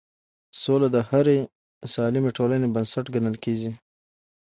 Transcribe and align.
سوله 0.61 0.87
د 0.95 0.97
هرې 1.09 1.39
سالمې 1.93 2.31
ټولنې 2.37 2.67
بنسټ 2.75 3.05
ګڼل 3.13 3.35
کېږي 3.43 3.71